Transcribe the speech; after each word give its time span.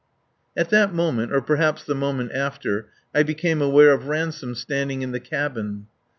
At 0.57 0.71
that 0.71 0.95
moment, 0.95 1.31
or, 1.31 1.41
perhaps, 1.43 1.83
the 1.83 1.93
moment 1.93 2.31
after, 2.31 2.87
I 3.13 3.21
became 3.21 3.61
aware 3.61 3.91
of 3.93 4.07
Ransome 4.07 4.55
standing 4.55 5.03
in 5.03 5.11
the 5.11 5.19
cabin. 5.19 5.85